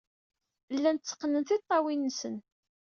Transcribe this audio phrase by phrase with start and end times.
[0.75, 2.35] Llan tteqqnen tiṭṭawin-nsen.